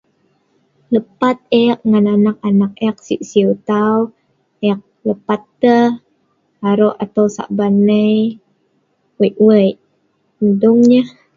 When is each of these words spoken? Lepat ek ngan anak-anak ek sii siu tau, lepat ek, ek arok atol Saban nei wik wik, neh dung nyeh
Lepat 0.93 1.37
ek 1.63 1.77
ngan 1.89 2.05
anak-anak 2.15 2.73
ek 2.87 2.97
sii 3.05 3.25
siu 3.29 3.49
tau, 3.69 3.99
lepat 5.07 5.41
ek, 5.49 5.91
ek 5.91 5.93
arok 6.69 6.97
atol 7.03 7.27
Saban 7.35 7.73
nei 7.87 8.15
wik 9.19 9.35
wik, 9.47 9.75
neh 10.41 10.55
dung 10.61 10.79
nyeh 10.89 11.07